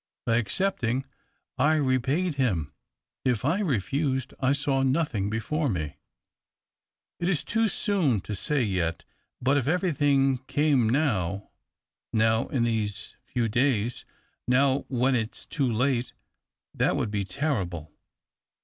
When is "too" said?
7.43-7.67, 15.45-15.71